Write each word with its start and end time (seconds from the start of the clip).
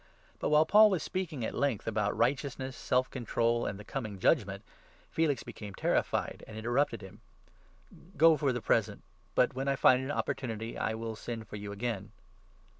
But, 0.39 0.49
while 0.49 0.65
Paul 0.65 0.87
25 0.87 0.91
was 0.93 1.03
speaking 1.03 1.45
at 1.45 1.53
length 1.53 1.85
about 1.85 2.17
righteousness, 2.17 2.75
self 2.75 3.11
control, 3.11 3.67
and 3.67 3.79
the 3.79 3.83
coming 3.83 4.17
judgement, 4.17 4.63
Felix 5.11 5.43
became 5.43 5.75
terrified, 5.75 6.43
and 6.47 6.57
interrupted 6.57 7.01
him 7.03 7.21
—"Go 8.17 8.35
for 8.35 8.51
the 8.51 8.61
present, 8.63 9.03
but, 9.35 9.53
when 9.53 9.67
I 9.67 9.75
find 9.75 10.03
an 10.03 10.09
opportunity, 10.09 10.75
I 10.75 10.95
will 10.95 11.15
send 11.15 11.47
for 11.47 11.55
you 11.57 11.71
again." 11.71 12.13